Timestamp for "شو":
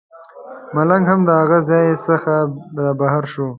3.31-3.45